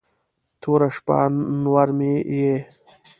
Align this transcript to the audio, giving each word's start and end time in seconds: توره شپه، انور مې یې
توره 0.61 0.89
شپه، 0.95 1.15
انور 1.25 1.89
مې 1.97 2.13
یې 2.39 2.55